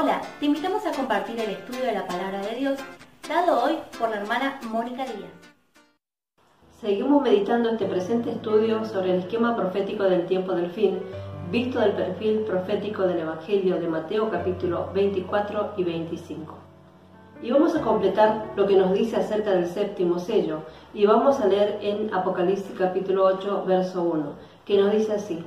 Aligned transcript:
Hola, 0.00 0.20
te 0.38 0.46
invitamos 0.46 0.86
a 0.86 0.92
compartir 0.92 1.40
el 1.40 1.50
estudio 1.50 1.86
de 1.86 1.92
la 1.92 2.06
palabra 2.06 2.40
de 2.40 2.54
Dios 2.54 2.78
dado 3.28 3.64
hoy 3.64 3.78
por 3.98 4.10
la 4.10 4.18
hermana 4.18 4.60
Mónica 4.70 5.02
Díaz. 5.02 5.32
Seguimos 6.80 7.20
meditando 7.20 7.70
este 7.70 7.84
presente 7.86 8.30
estudio 8.30 8.84
sobre 8.84 9.14
el 9.14 9.20
esquema 9.20 9.56
profético 9.56 10.04
del 10.04 10.26
tiempo 10.26 10.52
del 10.52 10.70
fin, 10.70 11.00
visto 11.50 11.80
del 11.80 11.94
perfil 11.94 12.44
profético 12.46 13.08
del 13.08 13.20
Evangelio 13.20 13.80
de 13.80 13.88
Mateo 13.88 14.30
capítulo 14.30 14.88
24 14.94 15.72
y 15.78 15.82
25. 15.82 16.54
Y 17.42 17.50
vamos 17.50 17.74
a 17.74 17.82
completar 17.82 18.52
lo 18.54 18.68
que 18.68 18.76
nos 18.76 18.92
dice 18.92 19.16
acerca 19.16 19.50
del 19.50 19.66
séptimo 19.66 20.20
sello, 20.20 20.60
y 20.94 21.06
vamos 21.06 21.40
a 21.40 21.48
leer 21.48 21.80
en 21.82 22.14
Apocalipsis 22.14 22.72
capítulo 22.78 23.24
8, 23.24 23.64
verso 23.66 24.02
1, 24.02 24.32
que 24.64 24.78
nos 24.78 24.92
dice 24.92 25.14
así. 25.14 25.44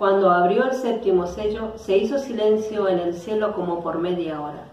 Cuando 0.00 0.30
abrió 0.30 0.64
el 0.64 0.72
séptimo 0.72 1.26
sello, 1.26 1.74
se 1.76 1.98
hizo 1.98 2.16
silencio 2.16 2.88
en 2.88 3.00
el 3.00 3.12
cielo 3.12 3.52
como 3.52 3.82
por 3.82 3.98
media 3.98 4.40
hora. 4.40 4.64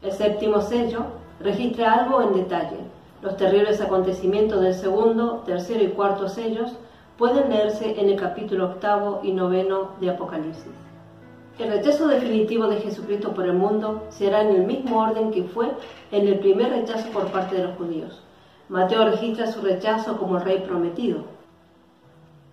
El 0.00 0.12
séptimo 0.12 0.62
sello 0.62 1.04
registra 1.40 1.92
algo 1.92 2.22
en 2.22 2.32
detalle. 2.32 2.78
Los 3.20 3.36
terribles 3.36 3.82
acontecimientos 3.82 4.62
del 4.62 4.72
segundo, 4.72 5.42
tercero 5.44 5.84
y 5.84 5.88
cuarto 5.88 6.30
sellos 6.30 6.72
pueden 7.18 7.50
leerse 7.50 8.00
en 8.00 8.08
el 8.08 8.16
capítulo 8.18 8.64
octavo 8.64 9.20
y 9.22 9.32
noveno 9.32 9.90
de 10.00 10.08
Apocalipsis. 10.08 10.72
El 11.58 11.72
rechazo 11.72 12.08
definitivo 12.08 12.66
de 12.66 12.76
Jesucristo 12.76 13.34
por 13.34 13.44
el 13.44 13.52
mundo 13.52 14.04
será 14.08 14.40
en 14.40 14.56
el 14.56 14.62
mismo 14.62 15.02
orden 15.02 15.32
que 15.32 15.42
fue 15.42 15.66
en 16.10 16.28
el 16.28 16.38
primer 16.38 16.70
rechazo 16.70 17.10
por 17.10 17.26
parte 17.26 17.56
de 17.56 17.64
los 17.64 17.76
judíos. 17.76 18.22
Mateo 18.70 19.04
registra 19.04 19.52
su 19.52 19.60
rechazo 19.60 20.16
como 20.16 20.38
rey 20.38 20.60
prometido. 20.66 21.36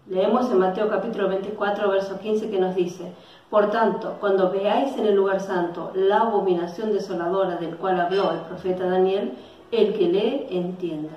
Leemos 0.10 0.52
en 0.52 0.60
Mateo 0.60 0.90
capítulo 0.90 1.30
24, 1.30 1.90
verso 1.90 2.20
15 2.20 2.50
que 2.50 2.60
nos 2.60 2.76
dice, 2.76 3.14
Por 3.50 3.70
tanto, 3.70 4.18
cuando 4.20 4.52
veáis 4.52 4.98
en 4.98 5.06
el 5.06 5.16
lugar 5.16 5.40
santo 5.40 5.92
la 5.96 6.20
abominación 6.20 6.92
desoladora 6.92 7.56
del 7.56 7.78
cual 7.78 8.02
habló 8.02 8.32
el 8.32 8.40
profeta 8.40 8.86
Daniel, 8.86 9.32
el 9.72 9.94
que 9.94 10.08
lee 10.10 10.48
entienda. 10.50 11.14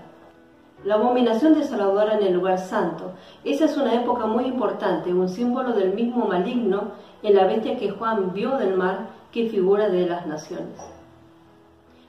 La 0.85 0.95
abominación 0.95 1.55
desoladora 1.55 2.17
en 2.17 2.27
el 2.27 2.35
lugar 2.35 2.61
santo. 2.61 3.11
Esa 3.43 3.65
es 3.65 3.77
una 3.77 3.93
época 3.93 4.27
muy 4.27 4.45
importante, 4.45 5.13
un 5.13 5.29
símbolo 5.29 5.73
del 5.73 5.93
mismo 5.93 6.27
maligno 6.27 6.93
en 7.25 7.35
la 7.35 7.45
bestia 7.47 7.77
que 7.77 7.91
Juan 7.91 8.33
vio 8.35 8.57
del 8.57 8.77
mar 8.77 9.09
que 9.33 9.49
figura 9.49 9.89
de 9.89 10.07
las 10.07 10.29
naciones. 10.29 10.79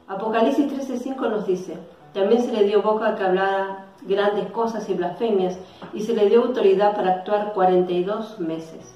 Apocalipsis 0.07 0.67
13:5 0.71 1.27
nos 1.27 1.47
dice, 1.47 1.75
también 2.13 2.43
se 2.43 2.51
le 2.51 2.65
dio 2.65 2.83
boca 2.83 3.15
que 3.15 3.23
hablara 3.23 3.86
grandes 4.03 4.49
cosas 4.51 4.89
y 4.89 4.93
blasfemias, 4.93 5.57
y 5.93 6.01
se 6.01 6.15
le 6.15 6.29
dio 6.29 6.43
autoridad 6.43 6.95
para 6.95 7.15
actuar 7.15 7.53
42 7.53 8.39
meses. 8.39 8.93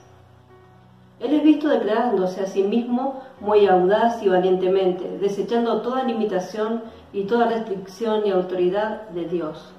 Él 1.20 1.36
es 1.36 1.44
visto 1.44 1.70
declarándose 1.70 2.42
a 2.42 2.48
sí 2.48 2.64
mismo 2.64 3.22
muy 3.40 3.68
audaz 3.68 4.24
y 4.24 4.30
valientemente, 4.30 5.20
desechando 5.20 5.82
toda 5.82 6.04
limitación 6.04 6.82
y 7.14 7.26
toda 7.26 7.48
restricción 7.48 8.26
y 8.26 8.32
autoridad 8.32 9.08
de 9.10 9.26
Dios. 9.26 9.74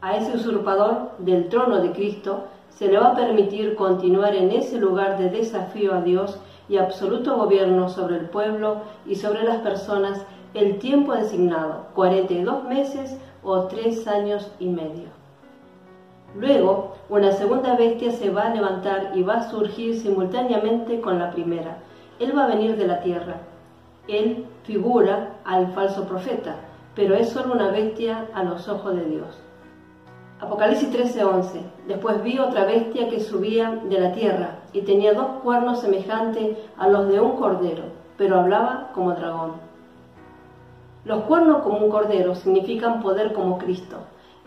A 0.00 0.16
ese 0.16 0.36
usurpador 0.36 1.12
del 1.18 1.48
trono 1.48 1.80
de 1.80 1.92
Cristo 1.92 2.44
se 2.70 2.88
le 2.88 2.98
va 2.98 3.08
a 3.08 3.16
permitir 3.16 3.74
continuar 3.74 4.34
en 4.34 4.52
ese 4.52 4.78
lugar 4.78 5.18
de 5.18 5.30
desafío 5.30 5.94
a 5.94 6.00
Dios 6.00 6.38
y 6.68 6.76
absoluto 6.76 7.36
gobierno 7.36 7.88
sobre 7.88 8.16
el 8.16 8.26
pueblo 8.26 8.82
y 9.04 9.16
sobre 9.16 9.42
las 9.42 9.58
personas 9.58 10.24
el 10.54 10.78
tiempo 10.78 11.14
designado, 11.14 11.86
42 11.94 12.64
meses 12.64 13.16
o 13.42 13.64
tres 13.64 14.06
años 14.06 14.50
y 14.58 14.66
medio. 14.68 15.08
Luego, 16.34 16.96
una 17.08 17.32
segunda 17.32 17.76
bestia 17.76 18.10
se 18.10 18.30
va 18.30 18.44
a 18.44 18.54
levantar 18.54 19.12
y 19.14 19.22
va 19.22 19.34
a 19.34 19.50
surgir 19.50 19.98
simultáneamente 20.00 21.00
con 21.00 21.18
la 21.18 21.30
primera. 21.30 21.78
Él 22.18 22.36
va 22.36 22.44
a 22.44 22.48
venir 22.48 22.76
de 22.76 22.86
la 22.86 23.00
tierra. 23.00 23.36
Él 24.08 24.46
figura 24.64 25.34
al 25.44 25.72
falso 25.72 26.04
profeta, 26.04 26.56
pero 26.94 27.14
es 27.14 27.28
solo 27.28 27.52
una 27.52 27.70
bestia 27.70 28.28
a 28.34 28.44
los 28.44 28.68
ojos 28.68 28.96
de 28.96 29.04
Dios. 29.04 29.38
Apocalipsis 30.40 30.90
13:11. 30.90 31.60
Después 31.86 32.22
vi 32.22 32.38
otra 32.38 32.64
bestia 32.64 33.08
que 33.08 33.20
subía 33.20 33.80
de 33.88 34.00
la 34.00 34.12
tierra 34.12 34.58
y 34.72 34.82
tenía 34.82 35.14
dos 35.14 35.42
cuernos 35.42 35.80
semejantes 35.80 36.56
a 36.78 36.88
los 36.88 37.08
de 37.08 37.20
un 37.20 37.36
cordero, 37.36 37.84
pero 38.16 38.40
hablaba 38.40 38.90
como 38.94 39.12
dragón. 39.12 39.71
Los 41.04 41.24
cuernos 41.24 41.62
como 41.62 41.78
un 41.78 41.90
cordero 41.90 42.36
significan 42.36 43.02
poder 43.02 43.32
como 43.32 43.58
Cristo, 43.58 43.96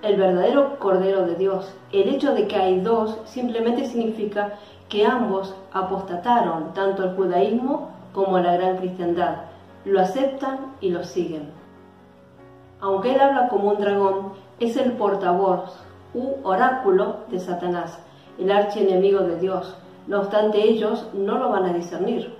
el 0.02 0.16
verdadero 0.16 0.80
Cordero 0.80 1.26
de 1.26 1.36
Dios. 1.36 1.74
El 1.92 2.08
hecho 2.08 2.34
de 2.34 2.48
que 2.48 2.56
hay 2.56 2.80
dos 2.80 3.20
simplemente 3.26 3.86
significa 3.86 4.54
que 4.88 5.06
ambos 5.06 5.54
apostataron 5.74 6.74
tanto 6.74 7.04
al 7.04 7.16
judaísmo 7.18 7.90
como 8.14 8.38
a 8.38 8.42
la 8.42 8.56
gran 8.56 8.78
cristiandad. 8.78 9.36
Lo 9.84 10.00
aceptan 10.00 10.76
y 10.80 10.92
lo 10.92 11.04
siguen. 11.04 11.50
Aunque 12.80 13.14
él 13.14 13.20
habla 13.20 13.50
como 13.50 13.72
un 13.72 13.78
dragón, 13.78 14.32
es 14.62 14.78
el 14.78 14.94
portavoz 14.94 15.78
u 16.14 16.36
oráculo 16.44 17.18
de 17.30 17.40
Satanás, 17.42 18.00
el 18.40 18.50
archienemigo 18.50 19.20
de 19.20 19.40
Dios. 19.40 19.76
No 20.08 20.20
obstante, 20.20 20.64
ellos 20.64 21.10
no 21.14 21.38
lo 21.38 21.50
van 21.50 21.66
a 21.66 21.74
discernir. 21.74 22.34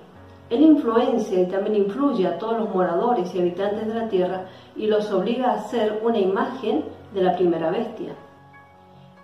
Él 0.48 0.62
influencia 0.62 1.40
y 1.40 1.46
también 1.46 1.76
influye 1.76 2.26
a 2.26 2.38
todos 2.38 2.58
los 2.58 2.74
moradores 2.74 3.34
y 3.34 3.40
habitantes 3.40 3.88
de 3.88 3.94
la 3.94 4.08
tierra 4.08 4.44
y 4.76 4.86
los 4.86 5.10
obliga 5.10 5.52
a 5.52 5.62
ser 5.62 6.00
una 6.04 6.18
imagen 6.18 6.84
de 7.12 7.22
la 7.22 7.34
primera 7.34 7.70
bestia. 7.70 8.14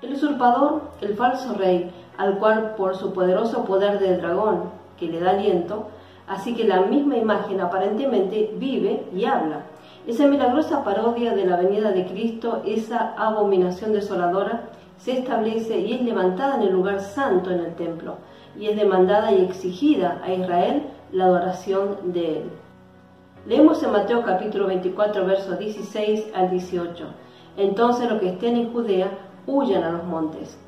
El 0.00 0.14
usurpador, 0.14 0.82
el 1.00 1.14
falso 1.14 1.54
rey, 1.54 1.92
al 2.18 2.38
cual 2.38 2.74
por 2.76 2.96
su 2.96 3.12
poderoso 3.12 3.64
poder 3.64 4.00
del 4.00 4.20
dragón, 4.20 4.64
que 4.98 5.06
le 5.06 5.20
da 5.20 5.30
aliento, 5.30 5.86
así 6.26 6.54
que 6.54 6.64
la 6.64 6.80
misma 6.80 7.16
imagen 7.16 7.60
aparentemente 7.60 8.50
vive 8.56 9.04
y 9.14 9.24
habla. 9.24 9.66
Esa 10.06 10.26
milagrosa 10.26 10.82
parodia 10.82 11.34
de 11.34 11.46
la 11.46 11.56
venida 11.56 11.92
de 11.92 12.04
Cristo, 12.06 12.62
esa 12.66 13.14
abominación 13.16 13.92
desoladora, 13.92 14.70
se 14.98 15.18
establece 15.18 15.78
y 15.78 15.94
es 15.94 16.02
levantada 16.02 16.56
en 16.56 16.62
el 16.62 16.72
lugar 16.72 17.00
santo 17.00 17.50
en 17.50 17.60
el 17.60 17.74
templo, 17.76 18.16
y 18.58 18.66
es 18.66 18.76
demandada 18.76 19.30
y 19.30 19.44
exigida 19.44 20.20
a 20.24 20.32
Israel 20.32 20.82
la 21.12 21.26
adoración 21.26 22.12
de 22.12 22.38
Él. 22.38 22.50
Leemos 23.46 23.82
en 23.82 23.92
Mateo 23.92 24.22
capítulo 24.22 24.66
24, 24.66 25.26
versos 25.26 25.58
16 25.58 26.32
al 26.34 26.50
18. 26.50 27.04
Entonces 27.56 28.10
los 28.10 28.20
que 28.20 28.30
estén 28.30 28.56
en 28.56 28.72
Judea 28.72 29.10
huyan 29.46 29.84
a 29.84 29.90
los 29.90 30.04
montes. 30.04 30.58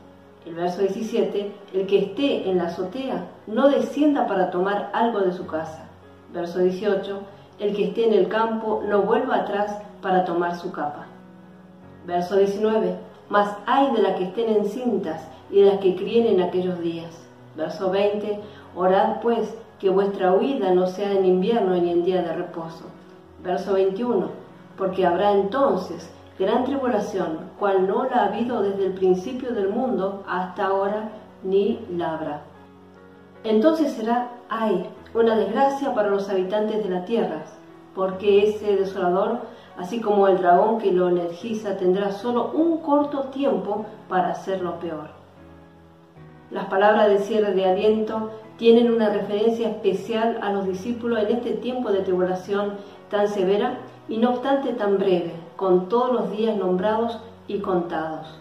El 0.45 0.55
verso 0.55 0.83
17, 0.83 1.53
el 1.73 1.87
que 1.87 1.99
esté 1.99 2.51
en 2.51 2.59
la 2.59 2.65
azotea 2.65 3.27
no 3.47 3.71
descienda 3.71 4.27
para 4.27 4.51
tomar 4.51 4.91
algo 4.93 5.21
de 5.21 5.33
su 5.33 5.47
casa. 5.47 5.89
Verso 6.33 6.59
18, 6.59 7.21
el 7.61 7.75
que 7.75 7.85
esté 7.85 8.07
en 8.07 8.13
el 8.13 8.29
campo 8.29 8.83
no 8.87 9.03
vuelva 9.03 9.37
atrás 9.37 9.79
para 10.03 10.25
tomar 10.25 10.57
su 10.57 10.71
capa. 10.71 11.07
Verso 12.07 12.37
19, 12.37 12.97
mas 13.31 13.57
hay 13.65 13.91
de 13.93 14.03
las 14.03 14.17
que 14.17 14.25
estén 14.25 14.51
encintas 14.51 15.27
y 15.51 15.63
de 15.63 15.71
las 15.71 15.79
que 15.79 15.97
críen 15.97 16.27
en 16.27 16.43
aquellos 16.43 16.79
días. 16.81 17.25
Verso 17.57 17.91
20, 17.91 18.41
orad 18.75 19.21
pues 19.23 19.55
que 19.85 19.91
vuestra 19.91 20.33
huida 20.33 20.73
no 20.73 20.87
sea 20.87 21.13
en 21.13 21.27
invierno 21.27 21.77
ni 21.77 21.91
en 21.91 22.05
día 22.05 22.23
de 22.23 22.33
reposo. 22.33 22.87
Verso 23.43 23.75
21. 23.75 24.29
Porque 24.79 25.05
habrá 25.05 25.33
entonces 25.33 26.11
gran 26.39 26.65
tribulación, 26.65 27.51
cual 27.59 27.87
no 27.87 28.05
la 28.05 28.23
ha 28.23 28.27
habido 28.29 28.63
desde 28.63 28.87
el 28.87 28.93
principio 28.95 29.53
del 29.53 29.69
mundo 29.69 30.25
hasta 30.27 30.69
ahora, 30.69 31.11
ni 31.43 31.85
la 31.95 32.15
habrá. 32.15 32.41
Entonces 33.45 33.93
será, 33.93 34.31
ay, 34.49 34.89
una 35.13 35.37
desgracia 35.37 35.93
para 35.93 36.09
los 36.09 36.31
habitantes 36.31 36.83
de 36.83 36.89
la 36.89 37.05
tierra, 37.05 37.43
porque 37.95 38.49
ese 38.49 38.77
desolador, 38.77 39.41
así 39.77 40.01
como 40.01 40.29
el 40.29 40.39
dragón 40.39 40.79
que 40.79 40.93
lo 40.93 41.11
energiza, 41.11 41.77
tendrá 41.77 42.11
solo 42.11 42.53
un 42.55 42.79
corto 42.79 43.25
tiempo 43.25 43.85
para 44.09 44.31
hacerlo 44.31 44.81
peor. 44.81 45.24
Las 46.51 46.67
palabras 46.67 47.09
de 47.09 47.19
cierre 47.19 47.53
de 47.53 47.65
aliento 47.65 48.31
tienen 48.59 48.93
una 48.93 49.09
referencia 49.09 49.69
especial 49.69 50.39
a 50.43 50.53
los 50.53 50.67
discípulos 50.67 51.23
en 51.23 51.37
este 51.37 51.53
tiempo 51.53 51.91
de 51.91 52.01
tribulación 52.01 52.75
tan 53.11 53.29
severa 53.29 53.79
y 54.09 54.19
no 54.19 54.31
obstante 54.31 54.73
tan 54.73 54.99
breve, 54.99 55.33
con 55.57 55.89
todos 55.89 56.13
los 56.13 56.31
días 56.31 56.57
nombrados 56.57 57.19
y 57.49 57.59
contados. 57.59 58.39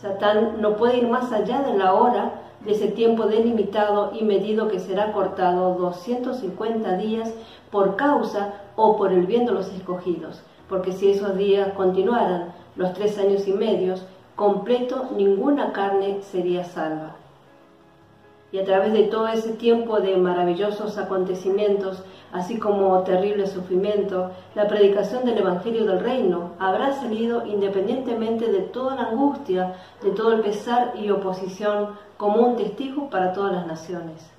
Satán 0.00 0.60
no 0.60 0.76
puede 0.76 0.98
ir 0.98 1.08
más 1.08 1.30
allá 1.32 1.62
de 1.62 1.76
la 1.76 1.94
hora 1.94 2.42
de 2.64 2.72
ese 2.72 2.88
tiempo 2.88 3.26
delimitado 3.26 4.12
y 4.18 4.24
medido 4.24 4.68
que 4.68 4.80
será 4.80 5.12
cortado 5.12 5.74
250 5.74 6.96
días 6.96 7.32
por 7.70 7.96
causa 7.96 8.54
o 8.76 8.96
por 8.96 9.12
el 9.12 9.26
bien 9.26 9.46
de 9.46 9.52
los 9.52 9.68
escogidos, 9.72 10.42
porque 10.68 10.92
si 10.92 11.10
esos 11.10 11.36
días 11.36 11.72
continuaran 11.76 12.52
los 12.76 12.92
tres 12.94 13.18
años 13.18 13.46
y 13.46 13.52
medios, 13.52 14.06
completo 14.36 15.10
ninguna 15.16 15.72
carne 15.72 16.22
sería 16.22 16.64
salva 16.64 17.16
y 18.52 18.58
a 18.58 18.64
través 18.64 18.92
de 18.92 19.04
todo 19.04 19.28
ese 19.28 19.54
tiempo 19.54 20.00
de 20.00 20.16
maravillosos 20.18 20.98
acontecimientos, 20.98 22.02
así 22.32 22.58
como 22.58 22.98
terrible 23.00 23.46
sufrimiento, 23.46 24.30
la 24.54 24.68
predicación 24.68 25.24
del 25.24 25.38
Evangelio 25.38 25.86
del 25.86 26.00
Reino 26.00 26.50
habrá 26.58 26.92
salido 26.92 27.46
independientemente 27.46 28.52
de 28.52 28.60
toda 28.60 28.94
la 28.96 29.08
angustia, 29.08 29.76
de 30.02 30.10
todo 30.10 30.34
el 30.34 30.42
pesar 30.42 30.92
y 31.02 31.10
oposición, 31.10 31.96
como 32.18 32.46
un 32.46 32.56
testigo 32.56 33.08
para 33.08 33.32
todas 33.32 33.52
las 33.52 33.66
naciones. 33.66 34.30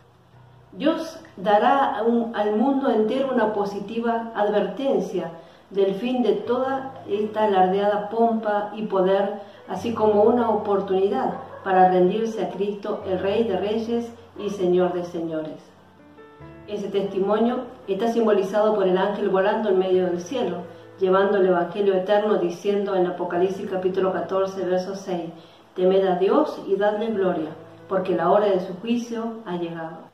Dios 0.74 1.20
dará 1.36 1.96
al 1.96 2.56
mundo 2.56 2.92
entero 2.92 3.30
una 3.34 3.52
positiva 3.54 4.32
advertencia 4.36 5.32
del 5.72 5.96
fin 5.96 6.22
de 6.22 6.34
toda 6.34 6.94
esta 7.08 7.46
alardeada 7.46 8.10
pompa 8.10 8.72
y 8.76 8.84
poder, 8.84 9.42
así 9.68 9.94
como 9.94 10.24
una 10.24 10.50
oportunidad 10.50 11.36
para 11.64 11.90
rendirse 11.90 12.44
a 12.44 12.50
Cristo, 12.50 13.04
el 13.08 13.20
Rey 13.20 13.44
de 13.46 13.58
Reyes 13.58 14.12
y 14.38 14.50
Señor 14.50 14.94
de 14.94 15.06
Señores. 15.06 15.74
Ese 16.68 16.88
testimonio 16.88 17.66
está 17.88 18.08
simbolizado 18.10 18.76
por 18.76 18.88
el 18.88 18.98
ángel 18.98 19.30
volando 19.30 19.70
en 19.70 19.80
medio 19.80 20.06
del 20.06 20.22
cielo, 20.22 20.58
llevando 21.00 21.38
el 21.38 21.48
Evangelio 21.48 21.94
eterno, 21.94 22.38
diciendo 22.38 22.96
en 22.96 23.08
Apocalipsis 23.08 23.70
capítulo 23.70 24.14
14, 24.14 24.66
verso 24.66 24.96
6, 24.96 25.30
Temed 25.76 26.06
a 26.06 26.16
Dios 26.18 26.62
y 26.68 26.76
dadle 26.76 27.08
gloria, 27.08 27.50
porque 27.90 28.16
la 28.16 28.32
hora 28.32 28.46
de 28.46 28.60
su 28.60 28.74
juicio 28.76 29.34
ha 29.46 29.58
llegado. 29.58 30.14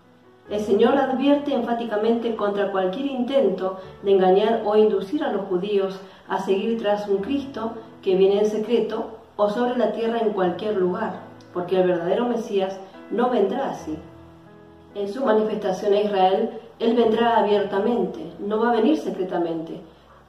El 0.49 0.61
Señor 0.61 0.97
advierte 0.97 1.53
enfáticamente 1.53 2.35
contra 2.35 2.71
cualquier 2.71 3.05
intento 3.05 3.79
de 4.01 4.11
engañar 4.11 4.63
o 4.65 4.75
inducir 4.75 5.23
a 5.23 5.31
los 5.31 5.45
judíos 5.45 5.99
a 6.27 6.39
seguir 6.39 6.79
tras 6.79 7.07
un 7.07 7.17
Cristo 7.17 7.73
que 8.01 8.15
viene 8.15 8.39
en 8.39 8.45
secreto 8.47 9.18
o 9.39 9.49
sobre 9.49 9.77
la 9.77 9.93
tierra 9.93 10.19
en 10.19 10.33
cualquier 10.33 10.75
lugar, 10.75 11.13
porque 11.53 11.79
el 11.79 11.87
verdadero 11.87 12.25
Mesías 12.25 12.77
no 13.09 13.29
vendrá 13.29 13.69
así. 13.69 13.97
En 14.95 15.07
su 15.07 15.23
manifestación 15.23 15.93
a 15.93 16.01
Israel, 16.01 16.49
Él 16.77 16.93
vendrá 16.93 17.37
abiertamente, 17.37 18.33
no 18.39 18.59
va 18.59 18.71
a 18.71 18.73
venir 18.73 18.97
secretamente, 18.97 19.79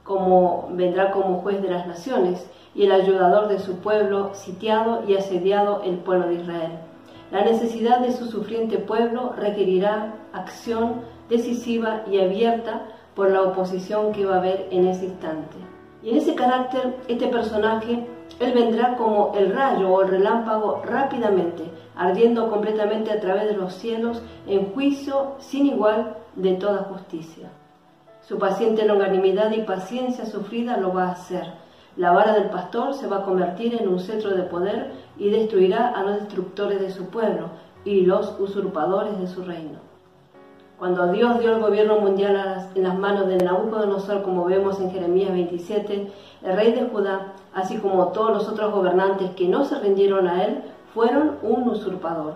como 0.05 0.69
vendrá 0.71 1.11
como 1.11 1.41
juez 1.41 1.61
de 1.61 1.69
las 1.69 1.87
naciones 1.87 2.49
y 2.73 2.83
el 2.83 2.93
ayudador 2.93 3.49
de 3.49 3.59
su 3.59 3.79
pueblo, 3.79 4.33
sitiado 4.33 5.03
y 5.05 5.17
asediado 5.17 5.81
el 5.83 5.97
pueblo 5.97 6.29
de 6.29 6.35
Israel. 6.35 6.71
La 7.33 7.43
necesidad 7.43 7.99
de 7.99 8.13
su 8.13 8.27
sufriente 8.27 8.77
pueblo 8.77 9.33
requerirá 9.37 10.13
acción 10.31 11.01
decisiva 11.27 12.03
y 12.09 12.21
abierta 12.21 12.83
por 13.13 13.29
la 13.29 13.41
oposición 13.41 14.13
que 14.13 14.25
va 14.25 14.35
a 14.35 14.39
haber 14.39 14.69
en 14.71 14.87
ese 14.87 15.07
instante. 15.07 15.57
Y 16.01 16.11
en 16.11 16.17
ese 16.17 16.33
carácter, 16.33 16.95
este 17.09 17.27
personaje, 17.27 18.07
él 18.39 18.53
vendrá 18.53 18.95
como 18.95 19.33
el 19.35 19.53
rayo 19.53 19.89
o 19.89 20.01
el 20.01 20.09
relámpago 20.09 20.81
rápidamente, 20.85 21.63
ardiendo 21.95 22.49
completamente 22.49 23.11
a 23.11 23.19
través 23.19 23.45
de 23.45 23.57
los 23.57 23.73
cielos 23.73 24.21
en 24.47 24.71
juicio 24.73 25.33
sin 25.39 25.65
igual 25.65 26.17
de 26.35 26.53
toda 26.53 26.83
justicia. 26.83 27.49
Su 28.21 28.37
paciente 28.39 28.85
longanimidad 28.85 29.51
y 29.51 29.61
paciencia 29.61 30.25
sufrida 30.25 30.77
lo 30.77 30.93
va 30.93 31.07
a 31.07 31.11
hacer 31.11 31.61
la 31.97 32.11
vara 32.11 32.33
del 32.33 32.49
pastor 32.49 32.93
se 32.93 33.07
va 33.07 33.17
a 33.17 33.23
convertir 33.23 33.75
en 33.75 33.89
un 33.89 33.99
centro 33.99 34.33
de 34.33 34.43
poder 34.43 34.93
y 35.17 35.29
destruirá 35.29 35.89
a 35.89 36.03
los 36.03 36.21
destructores 36.21 36.79
de 36.79 36.89
su 36.89 37.07
pueblo 37.07 37.49
y 37.83 38.01
los 38.05 38.39
usurpadores 38.39 39.19
de 39.19 39.27
su 39.27 39.43
reino. 39.43 39.79
Cuando 40.79 41.11
Dios 41.11 41.39
dio 41.39 41.53
el 41.53 41.61
gobierno 41.61 41.99
mundial 41.99 42.69
en 42.73 42.83
las 42.83 42.97
manos 42.97 43.27
de 43.27 43.37
Nabucodonosor, 43.37 44.23
como 44.23 44.45
vemos 44.45 44.79
en 44.79 44.89
Jeremías 44.89 45.33
27, 45.33 46.11
el 46.43 46.55
rey 46.55 46.71
de 46.71 46.87
Judá, 46.87 47.33
así 47.53 47.77
como 47.77 48.07
todos 48.07 48.31
los 48.31 48.49
otros 48.49 48.73
gobernantes 48.73 49.31
que 49.31 49.47
no 49.47 49.65
se 49.65 49.79
rindieron 49.79 50.27
a 50.27 50.43
él, 50.43 50.61
fueron 50.93 51.37
un 51.41 51.67
usurpador. 51.69 52.35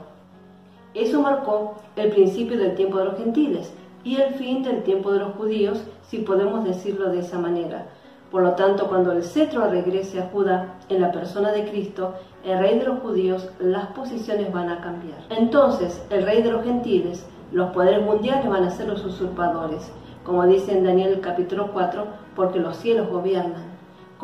Eso 0.94 1.22
marcó 1.22 1.76
el 1.96 2.12
principio 2.12 2.58
del 2.58 2.76
tiempo 2.76 3.00
de 3.00 3.06
los 3.06 3.18
gentiles 3.18 3.74
y 4.04 4.18
el 4.18 4.36
fin 4.36 4.64
del 4.64 4.84
tiempo 4.84 5.12
de 5.12 5.20
los 5.20 5.34
judíos, 5.34 5.84
si 6.08 6.20
podemos 6.20 6.64
decirlo 6.64 7.10
de 7.10 7.20
esa 7.20 7.40
manera, 7.40 7.88
por 8.36 8.44
lo 8.44 8.52
tanto, 8.52 8.90
cuando 8.90 9.14
el 9.14 9.24
cetro 9.24 9.70
regrese 9.70 10.20
a 10.20 10.28
Judá 10.28 10.76
en 10.90 11.00
la 11.00 11.12
persona 11.14 11.54
de 11.54 11.70
Cristo, 11.70 12.16
el 12.44 12.60
rey 12.60 12.78
de 12.78 12.86
los 12.86 13.00
judíos, 13.00 13.50
las 13.60 13.88
posiciones 13.88 14.52
van 14.52 14.70
a 14.70 14.82
cambiar. 14.82 15.20
Entonces, 15.30 16.06
el 16.10 16.26
rey 16.26 16.42
de 16.42 16.52
los 16.52 16.66
gentiles, 16.66 17.26
los 17.54 17.72
poderes 17.72 18.04
mundiales 18.04 18.50
van 18.50 18.64
a 18.64 18.72
ser 18.72 18.88
los 18.88 19.06
usurpadores, 19.06 19.90
como 20.26 20.46
dice 20.46 20.78
en 20.78 20.84
Daniel 20.84 21.22
capítulo 21.22 21.72
4, 21.72 22.06
porque 22.36 22.60
los 22.60 22.76
cielos 22.76 23.08
gobiernan. 23.10 23.64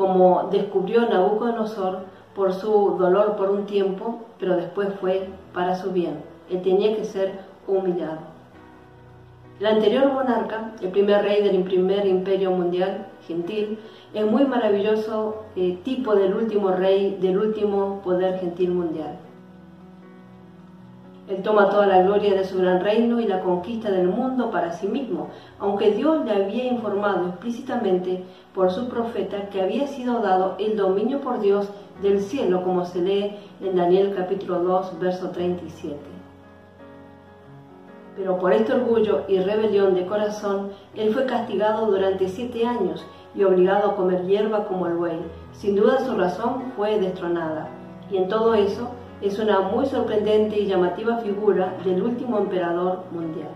Como 0.01 0.49
descubrió 0.51 1.07
Nabucodonosor 1.07 1.99
por 2.33 2.53
su 2.53 2.97
dolor 2.97 3.35
por 3.35 3.51
un 3.51 3.67
tiempo, 3.67 4.21
pero 4.39 4.55
después 4.55 4.89
fue 4.99 5.27
para 5.53 5.75
su 5.75 5.91
bien. 5.91 6.23
Él 6.49 6.63
tenía 6.63 6.95
que 6.95 7.05
ser 7.05 7.33
humillado. 7.67 8.17
El 9.59 9.67
anterior 9.67 10.11
monarca, 10.11 10.71
el 10.81 10.89
primer 10.89 11.21
rey 11.21 11.43
del 11.43 11.63
primer 11.65 12.07
imperio 12.07 12.49
mundial, 12.49 13.09
gentil, 13.27 13.77
es 14.15 14.25
muy 14.25 14.43
maravilloso 14.43 15.43
eh, 15.55 15.77
tipo 15.83 16.15
del 16.15 16.33
último 16.33 16.71
rey, 16.71 17.19
del 17.21 17.37
último 17.37 18.01
poder 18.03 18.39
gentil 18.39 18.71
mundial. 18.71 19.19
Él 21.31 21.43
toma 21.43 21.69
toda 21.69 21.87
la 21.87 22.01
gloria 22.01 22.33
de 22.33 22.43
su 22.43 22.57
gran 22.57 22.81
reino 22.81 23.21
y 23.21 23.25
la 23.25 23.39
conquista 23.39 23.89
del 23.89 24.09
mundo 24.09 24.51
para 24.51 24.73
sí 24.73 24.85
mismo, 24.89 25.29
aunque 25.59 25.91
Dios 25.91 26.25
le 26.25 26.31
había 26.33 26.65
informado 26.65 27.29
explícitamente 27.29 28.25
por 28.53 28.69
su 28.69 28.89
profeta 28.89 29.47
que 29.47 29.61
había 29.61 29.87
sido 29.87 30.19
dado 30.19 30.55
el 30.59 30.75
dominio 30.75 31.21
por 31.21 31.39
Dios 31.39 31.69
del 32.01 32.19
cielo, 32.19 32.63
como 32.63 32.83
se 32.83 32.99
lee 32.99 33.35
en 33.61 33.77
Daniel 33.77 34.13
capítulo 34.13 34.59
2, 34.59 34.99
verso 34.99 35.29
37. 35.29 35.95
Pero 38.17 38.37
por 38.37 38.51
este 38.51 38.73
orgullo 38.73 39.21
y 39.29 39.39
rebelión 39.39 39.95
de 39.95 40.05
corazón, 40.07 40.71
él 40.95 41.13
fue 41.13 41.25
castigado 41.27 41.85
durante 41.85 42.27
siete 42.27 42.67
años 42.67 43.05
y 43.33 43.45
obligado 43.45 43.91
a 43.91 43.95
comer 43.95 44.25
hierba 44.25 44.65
como 44.65 44.85
el 44.87 44.95
buey. 44.95 45.19
Sin 45.53 45.77
duda 45.77 46.05
su 46.05 46.13
razón 46.17 46.73
fue 46.75 46.99
destronada. 46.99 47.69
Y 48.11 48.17
en 48.17 48.27
todo 48.27 48.53
eso 48.53 48.89
es 49.21 49.39
una 49.39 49.61
muy 49.61 49.85
sorprendente 49.85 50.59
y 50.59 50.67
llamativa 50.67 51.17
figura 51.17 51.75
del 51.83 52.01
último 52.01 52.37
emperador 52.37 53.03
mundial, 53.11 53.51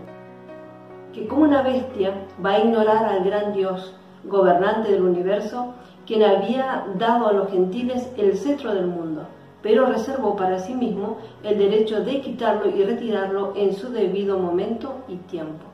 que 1.12 1.26
como 1.26 1.42
una 1.42 1.62
bestia 1.62 2.14
va 2.44 2.52
a 2.52 2.60
ignorar 2.60 3.04
al 3.04 3.24
gran 3.24 3.52
Dios, 3.52 3.94
gobernante 4.24 4.92
del 4.92 5.02
universo, 5.02 5.74
quien 6.06 6.22
había 6.22 6.86
dado 6.98 7.28
a 7.28 7.32
los 7.32 7.50
gentiles 7.50 8.12
el 8.16 8.36
cetro 8.36 8.74
del 8.74 8.86
mundo 8.86 9.26
pero 9.66 9.86
reservó 9.86 10.36
para 10.36 10.60
sí 10.60 10.74
mismo 10.74 11.16
el 11.42 11.58
derecho 11.58 12.04
de 12.04 12.20
quitarlo 12.20 12.70
y 12.70 12.84
retirarlo 12.84 13.52
en 13.56 13.74
su 13.74 13.90
debido 13.90 14.38
momento 14.38 14.94
y 15.08 15.16
tiempo. 15.16 15.64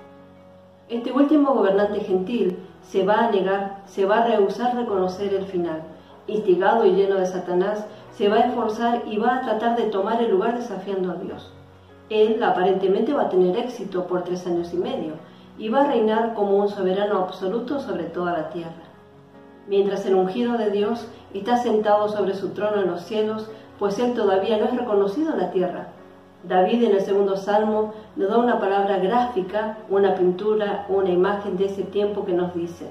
Este 0.89 1.13
último 1.13 1.53
gobernante 1.53 2.01
gentil 2.01 2.57
se 2.81 3.05
va 3.05 3.27
a 3.27 3.31
negar, 3.31 3.83
se 3.85 4.07
va 4.07 4.23
a 4.23 4.27
rehusar 4.29 4.75
reconocer 4.77 5.35
el 5.35 5.45
final. 5.45 5.83
Instigado 6.27 6.87
y 6.87 6.93
lleno 6.93 7.17
de 7.17 7.27
Satanás, 7.27 7.85
se 8.13 8.29
va 8.29 8.37
a 8.37 8.47
esforzar 8.47 9.03
y 9.07 9.17
va 9.17 9.37
a 9.37 9.41
tratar 9.43 9.77
de 9.77 9.85
tomar 9.85 10.23
el 10.23 10.31
lugar 10.31 10.57
desafiando 10.57 11.11
a 11.11 11.17
Dios. 11.17 11.51
Él 12.11 12.43
aparentemente 12.43 13.15
va 13.15 13.23
a 13.23 13.29
tener 13.29 13.57
éxito 13.57 14.07
por 14.07 14.23
tres 14.23 14.47
años 14.47 14.73
y 14.75 14.77
medio 14.77 15.15
y 15.59 15.69
va 15.69 15.83
a 15.83 15.87
reinar 15.87 16.35
como 16.35 16.59
un 16.59 16.69
soberano 16.69 17.19
absoluto 17.19 17.81
sobre 17.81 18.05
toda 18.05 18.33
la 18.33 18.51
tierra. 18.51 18.93
Mientras 19.67 20.05
el 20.07 20.15
ungido 20.15 20.59
de 20.59 20.71
Dios 20.71 21.07
está 21.33 21.57
sentado 21.57 22.09
sobre 22.09 22.35
su 22.35 22.51
trono 22.51 22.83
en 22.83 22.91
los 22.91 23.03
cielos, 23.03 23.49
pues 23.79 23.99
él 23.99 24.13
todavía 24.15 24.59
no 24.59 24.65
es 24.65 24.77
reconocido 24.77 25.33
en 25.33 25.39
la 25.39 25.51
tierra. 25.51 25.89
David 26.45 26.85
en 26.85 26.93
el 26.93 27.01
segundo 27.01 27.37
salmo 27.37 27.95
nos 28.17 28.29
da 28.29 28.39
una 28.39 28.59
palabra 28.59 28.99
gráfica, 28.99 29.79
una 29.89 30.17
pintura, 30.17 30.87
una 30.89 31.11
imagen 31.11 31.57
de 31.57 31.67
ese 31.67 31.85
tiempo 31.85 32.25
que 32.25 32.33
nos 32.33 32.53
dice, 32.53 32.89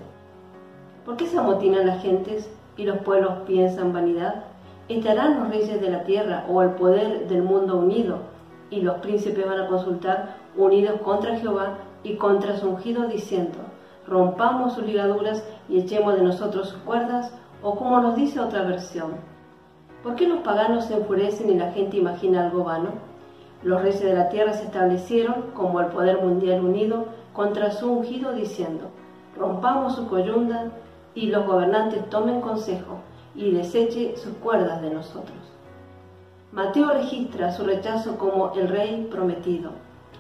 ¿por 1.05 1.17
qué 1.17 1.27
se 1.27 1.37
amotinan 1.37 1.85
las 1.85 2.01
gentes 2.01 2.49
y 2.77 2.85
los 2.85 2.99
pueblos 2.99 3.33
piensan 3.45 3.91
vanidad? 3.91 4.45
¿Estarán 4.91 5.39
los 5.39 5.49
reyes 5.49 5.79
de 5.79 5.89
la 5.89 6.03
tierra 6.03 6.43
o 6.49 6.61
el 6.61 6.71
poder 6.71 7.29
del 7.29 7.43
mundo 7.43 7.77
unido? 7.77 8.17
Y 8.69 8.81
los 8.81 8.97
príncipes 8.97 9.47
van 9.47 9.61
a 9.61 9.67
consultar 9.67 10.35
unidos 10.57 10.99
contra 10.99 11.37
Jehová 11.37 11.77
y 12.03 12.17
contra 12.17 12.57
su 12.57 12.67
ungido 12.67 13.07
diciendo, 13.07 13.57
rompamos 14.05 14.73
sus 14.73 14.83
ligaduras 14.83 15.45
y 15.69 15.79
echemos 15.79 16.15
de 16.15 16.23
nosotros 16.23 16.67
sus 16.67 16.79
cuerdas, 16.79 17.31
o 17.63 17.77
como 17.77 18.01
nos 18.01 18.17
dice 18.17 18.41
otra 18.41 18.63
versión, 18.63 19.11
¿Por 20.03 20.15
qué 20.15 20.27
los 20.27 20.39
paganos 20.39 20.85
se 20.85 20.97
enfurecen 20.97 21.49
y 21.49 21.57
la 21.57 21.71
gente 21.71 21.95
imagina 21.95 22.43
algo 22.43 22.65
vano? 22.65 22.89
Los 23.63 23.81
reyes 23.81 24.03
de 24.03 24.13
la 24.13 24.27
tierra 24.27 24.51
se 24.51 24.65
establecieron 24.65 25.51
como 25.53 25.79
el 25.79 25.85
poder 25.87 26.21
mundial 26.21 26.65
unido 26.65 27.05
contra 27.31 27.71
su 27.71 27.89
ungido 27.89 28.33
diciendo, 28.33 28.89
rompamos 29.37 29.95
su 29.95 30.07
coyunda 30.09 30.65
y 31.15 31.27
los 31.27 31.45
gobernantes 31.45 32.09
tomen 32.09 32.41
consejo 32.41 32.97
y 33.35 33.51
deseche 33.51 34.15
sus 34.17 34.33
cuerdas 34.35 34.81
de 34.81 34.89
nosotros. 34.89 35.37
Mateo 36.51 36.89
registra 36.91 37.51
su 37.51 37.63
rechazo 37.63 38.17
como 38.17 38.53
el 38.55 38.67
rey 38.67 39.07
prometido. 39.09 39.71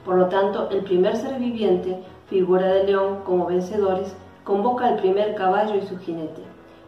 Por 0.05 0.15
lo 0.15 0.27
tanto, 0.27 0.69
el 0.69 0.83
primer 0.83 1.17
ser 1.17 1.37
viviente, 1.37 2.01
figura 2.27 2.67
de 2.67 2.85
león 2.85 3.19
como 3.25 3.45
vencedores, 3.45 4.15
convoca 4.43 4.87
al 4.87 4.95
primer 4.95 5.35
caballo 5.35 5.75
y 5.75 5.85
su 5.85 5.97
jinete. 5.97 6.41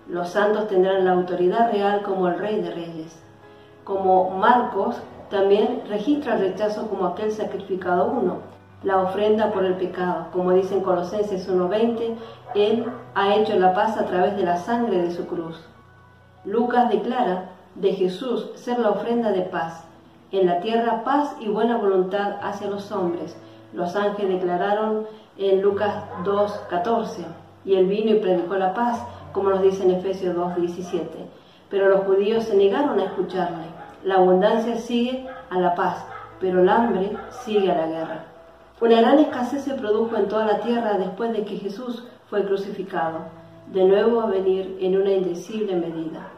Los 0.08 0.30
santos 0.30 0.68
tendrán 0.68 1.06
la 1.06 1.12
autoridad 1.12 1.72
real 1.72 2.02
como 2.04 2.28
el 2.28 2.40
Rey 2.40 2.62
de 2.62 2.72
Reyes. 2.72 3.22
Como 3.84 4.32
Marcos 4.32 4.96
también 5.30 5.82
registra 5.90 6.36
el 6.36 6.42
rechazo 6.42 6.88
como 6.88 7.08
aquel 7.08 7.32
sacrificado 7.32 8.06
uno, 8.06 8.38
la 8.84 9.02
ofrenda 9.02 9.52
por 9.52 9.66
el 9.66 9.76
pecado. 9.76 10.28
Como 10.32 10.52
dice 10.52 10.76
en 10.76 10.82
Colosenses 10.82 11.50
1.20, 11.50 12.16
Él 12.56 12.86
ha 13.16 13.36
hecho 13.36 13.58
la 13.58 13.74
paz 13.74 13.98
a 13.98 14.06
través 14.06 14.36
de 14.38 14.44
la 14.44 14.58
sangre 14.58 15.02
de 15.02 15.12
su 15.12 15.26
cruz. 15.26 15.60
Lucas 16.46 16.90
declara 16.90 17.52
de 17.76 17.94
Jesús 17.94 18.52
ser 18.56 18.80
la 18.80 18.90
ofrenda 18.90 19.32
de 19.32 19.44
paz. 19.44 19.86
En 20.32 20.46
la 20.46 20.60
tierra 20.60 21.04
paz 21.06 21.36
y 21.40 21.48
buena 21.48 21.78
voluntad 21.78 22.38
hacia 22.42 22.70
los 22.70 22.92
hombres. 22.92 23.38
Los 23.72 23.96
ángeles 23.96 24.42
declararon 24.42 25.08
en 25.38 25.62
Lucas 25.62 26.04
2.14, 26.24 27.24
y 27.66 27.76
él 27.76 27.88
vino 27.88 28.12
y 28.12 28.20
predicó 28.20 28.56
la 28.56 28.74
paz, 28.74 29.02
como 29.32 29.52
nos 29.52 29.62
dice 29.62 29.84
en 29.84 29.92
Efesios 29.92 30.36
2.17. 30.36 31.08
Pero 31.70 31.90
los 31.90 32.04
judíos 32.06 32.44
se 32.44 32.58
negaron 32.58 33.00
a 33.00 33.06
escucharle. 33.06 33.66
La 34.04 34.16
abundancia 34.16 34.76
sigue 34.76 35.26
a 35.50 35.60
la 35.60 35.76
paz, 35.76 36.06
pero 36.42 36.62
el 36.62 36.68
hambre 36.68 37.16
sigue 37.46 37.72
a 37.72 37.78
la 37.78 37.88
guerra. 37.88 38.24
Una 38.82 39.00
gran 39.00 39.20
escasez 39.20 39.64
se 39.64 39.76
produjo 39.76 40.18
en 40.18 40.28
toda 40.28 40.46
la 40.46 40.60
tierra 40.60 40.98
después 40.98 41.32
de 41.32 41.46
que 41.46 41.56
Jesús 41.56 42.04
fue 42.30 42.44
crucificado, 42.44 43.20
de 43.72 43.86
nuevo 43.86 44.20
a 44.20 44.26
venir 44.26 44.78
en 44.82 44.98
una 44.98 45.12
indecible 45.12 45.78
medida. 45.78 46.33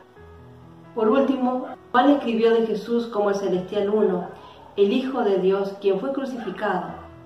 Por 0.96 1.10
último, 1.10 1.68
Juan 1.92 2.10
escribió 2.12 2.54
de 2.54 2.66
Jesús 2.66 3.08
como 3.08 3.30
el 3.30 3.36
celestial 3.36 3.90
uno, 3.90 4.30
el 4.78 4.94
Hijo 4.94 5.24
de 5.24 5.40
Dios, 5.40 5.76
quien 5.82 6.00
fue 6.00 6.14
crucificado. 6.14 6.86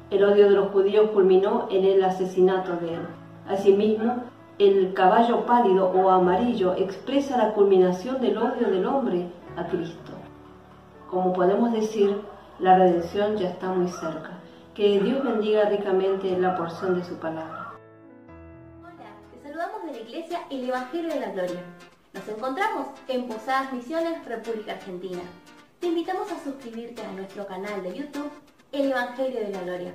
El 0.09 0.23
odio 0.23 0.49
de 0.49 0.55
los 0.55 0.71
judíos 0.71 1.11
culminó 1.11 1.67
en 1.69 1.85
el 1.85 2.03
asesinato 2.03 2.75
de 2.77 2.95
él. 2.95 3.01
Asimismo, 3.47 4.23
el 4.57 4.93
caballo 4.95 5.45
pálido 5.45 5.91
o 5.91 6.09
amarillo 6.09 6.73
expresa 6.77 7.37
la 7.37 7.53
culminación 7.53 8.19
del 8.19 8.39
odio 8.39 8.69
del 8.71 8.87
hombre 8.87 9.27
a 9.55 9.67
Cristo. 9.67 10.13
Como 11.11 11.31
podemos 11.33 11.71
decir, 11.71 12.19
la 12.57 12.75
redención 12.75 13.37
ya 13.37 13.49
está 13.49 13.67
muy 13.69 13.87
cerca. 13.87 14.31
Que 14.73 14.99
Dios 14.99 15.23
bendiga 15.23 15.69
ricamente 15.69 16.35
la 16.39 16.57
porción 16.57 16.95
de 16.95 17.05
su 17.05 17.15
palabra. 17.17 17.73
Hola, 18.81 19.11
te 19.31 19.47
saludamos 19.47 19.83
de 19.85 19.91
la 19.91 19.99
iglesia 19.99 20.39
El 20.49 20.69
Evangelio 20.69 21.13
de 21.13 21.19
la 21.19 21.31
Gloria. 21.31 21.63
Nos 22.11 22.27
encontramos 22.27 22.87
en 23.07 23.27
Posadas 23.27 23.71
Misiones, 23.71 24.25
República 24.25 24.71
Argentina. 24.71 25.21
Te 25.79 25.87
invitamos 25.87 26.31
a 26.31 26.43
suscribirte 26.43 27.03
a 27.03 27.11
nuestro 27.11 27.45
canal 27.45 27.83
de 27.83 27.95
YouTube 27.95 28.31
El 28.71 28.91
Evangelio 28.91 29.39
de 29.41 29.49
la 29.49 29.61
Gloria, 29.61 29.93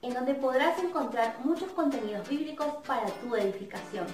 en 0.00 0.14
donde 0.14 0.34
podrás 0.34 0.82
encontrar 0.82 1.36
muchos 1.44 1.70
contenidos 1.72 2.26
bíblicos 2.26 2.66
para 2.86 3.06
tu 3.06 3.36
edificación. 3.36 4.06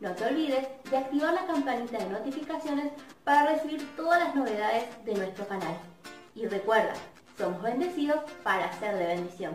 No 0.00 0.12
te 0.12 0.24
olvides 0.24 0.68
de 0.90 0.96
activar 0.96 1.34
la 1.34 1.46
campanita 1.46 1.98
de 1.98 2.08
notificaciones 2.08 2.92
para 3.24 3.52
recibir 3.52 3.86
todas 3.94 4.18
las 4.18 4.34
novedades 4.34 4.84
de 5.04 5.14
nuestro 5.14 5.46
canal. 5.46 5.76
Y 6.34 6.46
recuerda, 6.46 6.94
somos 7.36 7.60
bendecidos 7.62 8.22
para 8.42 8.72
ser 8.78 8.96
de 8.96 9.06
bendición. 9.06 9.54